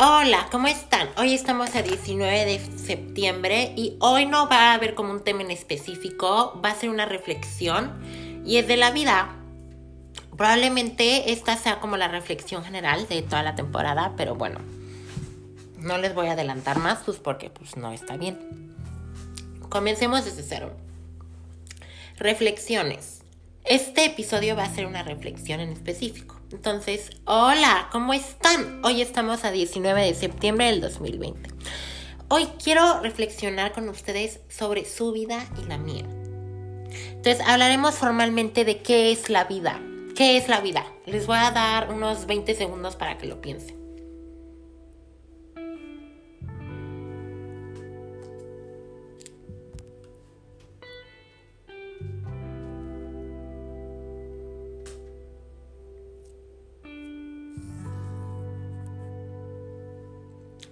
Hola, 0.00 0.46
¿cómo 0.52 0.68
están? 0.68 1.08
Hoy 1.16 1.34
estamos 1.34 1.74
a 1.74 1.82
19 1.82 2.44
de 2.44 2.60
septiembre 2.78 3.72
y 3.74 3.96
hoy 3.98 4.26
no 4.26 4.48
va 4.48 4.70
a 4.70 4.74
haber 4.74 4.94
como 4.94 5.10
un 5.10 5.24
tema 5.24 5.42
en 5.42 5.50
específico, 5.50 6.60
va 6.64 6.70
a 6.70 6.74
ser 6.76 6.90
una 6.90 7.04
reflexión 7.04 8.00
y 8.46 8.58
es 8.58 8.68
de 8.68 8.76
la 8.76 8.92
vida. 8.92 9.34
Probablemente 10.36 11.32
esta 11.32 11.56
sea 11.56 11.80
como 11.80 11.96
la 11.96 12.06
reflexión 12.06 12.62
general 12.62 13.08
de 13.08 13.22
toda 13.22 13.42
la 13.42 13.56
temporada, 13.56 14.12
pero 14.16 14.36
bueno, 14.36 14.60
no 15.78 15.98
les 15.98 16.14
voy 16.14 16.28
a 16.28 16.34
adelantar 16.34 16.78
más 16.78 17.00
pues 17.04 17.18
porque 17.18 17.50
pues 17.50 17.76
no 17.76 17.90
está 17.90 18.16
bien. 18.16 18.38
Comencemos 19.68 20.24
desde 20.24 20.44
cero. 20.44 20.76
Reflexiones. 22.18 23.22
Este 23.68 24.06
episodio 24.06 24.56
va 24.56 24.62
a 24.62 24.74
ser 24.74 24.86
una 24.86 25.02
reflexión 25.02 25.60
en 25.60 25.68
específico. 25.68 26.40
Entonces, 26.50 27.10
hola, 27.26 27.90
¿cómo 27.92 28.14
están? 28.14 28.82
Hoy 28.82 29.02
estamos 29.02 29.44
a 29.44 29.50
19 29.50 30.06
de 30.06 30.14
septiembre 30.14 30.68
del 30.68 30.80
2020. 30.80 31.50
Hoy 32.28 32.48
quiero 32.64 33.02
reflexionar 33.02 33.72
con 33.72 33.90
ustedes 33.90 34.40
sobre 34.48 34.86
su 34.86 35.12
vida 35.12 35.46
y 35.62 35.66
la 35.66 35.76
mía. 35.76 36.06
Entonces, 37.10 37.46
hablaremos 37.46 37.96
formalmente 37.96 38.64
de 38.64 38.78
qué 38.78 39.12
es 39.12 39.28
la 39.28 39.44
vida. 39.44 39.78
¿Qué 40.16 40.38
es 40.38 40.48
la 40.48 40.62
vida? 40.62 40.86
Les 41.04 41.26
voy 41.26 41.36
a 41.36 41.50
dar 41.50 41.92
unos 41.92 42.24
20 42.24 42.54
segundos 42.54 42.96
para 42.96 43.18
que 43.18 43.26
lo 43.26 43.42
piensen. 43.42 43.87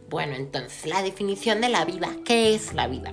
Bueno, 0.08 0.34
entonces, 0.34 0.86
la 0.86 1.02
definición 1.02 1.60
de 1.60 1.68
la 1.68 1.84
vida. 1.84 2.16
¿Qué 2.24 2.54
es 2.54 2.74
la 2.74 2.86
vida? 2.86 3.12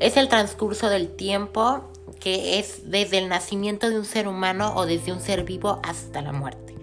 Es 0.00 0.16
el 0.16 0.28
transcurso 0.28 0.88
del 0.90 1.08
tiempo 1.08 1.84
que 2.20 2.58
es 2.58 2.90
desde 2.90 3.18
el 3.18 3.28
nacimiento 3.28 3.88
de 3.88 3.98
un 3.98 4.04
ser 4.04 4.28
humano 4.28 4.72
o 4.76 4.86
desde 4.86 5.12
un 5.12 5.20
ser 5.20 5.44
vivo 5.44 5.80
hasta 5.82 6.22
la 6.22 6.32
muerte. 6.32 6.74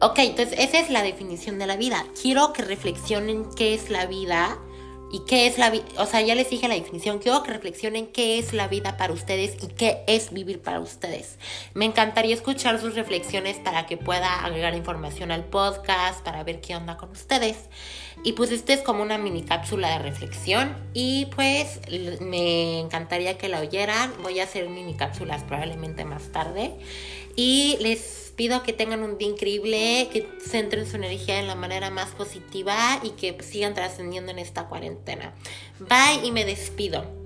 Ok, 0.00 0.18
entonces 0.18 0.58
esa 0.58 0.78
es 0.78 0.90
la 0.90 1.02
definición 1.02 1.58
de 1.58 1.66
la 1.66 1.76
vida. 1.76 2.04
Quiero 2.20 2.52
que 2.52 2.62
reflexionen 2.62 3.46
qué 3.56 3.74
es 3.74 3.90
la 3.90 4.06
vida 4.06 4.58
y 5.12 5.20
qué 5.26 5.46
es 5.46 5.58
la 5.58 5.70
vida. 5.70 5.84
O 5.98 6.06
sea, 6.06 6.22
ya 6.22 6.34
les 6.34 6.48
dije 6.48 6.66
la 6.66 6.74
definición. 6.74 7.18
Quiero 7.18 7.42
que 7.42 7.52
reflexionen 7.52 8.06
qué 8.06 8.38
es 8.38 8.54
la 8.54 8.66
vida 8.66 8.96
para 8.96 9.12
ustedes 9.12 9.62
y 9.62 9.68
qué 9.68 10.02
es 10.06 10.32
vivir 10.32 10.60
para 10.60 10.80
ustedes. 10.80 11.38
Me 11.74 11.84
encantaría 11.84 12.34
escuchar 12.34 12.80
sus 12.80 12.94
reflexiones 12.94 13.58
para 13.58 13.86
que 13.86 13.98
pueda 13.98 14.44
agregar 14.44 14.74
información 14.74 15.30
al 15.30 15.44
podcast, 15.44 16.24
para 16.24 16.42
ver 16.44 16.62
qué 16.62 16.74
onda 16.74 16.96
con 16.96 17.10
ustedes. 17.10 17.56
Y 18.24 18.32
pues 18.32 18.50
este 18.52 18.72
es 18.72 18.80
como 18.80 19.02
una 19.02 19.18
mini 19.18 19.42
cápsula 19.42 19.90
de 19.90 19.98
reflexión 19.98 20.76
y 20.94 21.26
pues 21.26 21.80
me 22.20 22.80
encantaría 22.80 23.36
que 23.36 23.48
la 23.48 23.60
oyeran. 23.60 24.12
Voy 24.22 24.40
a 24.40 24.44
hacer 24.44 24.68
mini 24.70 24.94
cápsulas 24.94 25.42
probablemente 25.42 26.04
más 26.06 26.32
tarde. 26.32 26.72
Y 27.36 27.76
les 27.80 28.21
pido 28.36 28.62
que 28.62 28.72
tengan 28.72 29.02
un 29.02 29.18
día 29.18 29.28
increíble, 29.28 30.08
que 30.12 30.28
centren 30.40 30.86
su 30.86 30.96
energía 30.96 31.38
en 31.38 31.46
la 31.46 31.54
manera 31.54 31.90
más 31.90 32.10
positiva 32.10 33.00
y 33.02 33.10
que 33.10 33.36
sigan 33.42 33.74
trascendiendo 33.74 34.32
en 34.32 34.38
esta 34.38 34.68
cuarentena. 34.68 35.34
Bye 35.78 36.26
y 36.26 36.32
me 36.32 36.44
despido. 36.44 37.21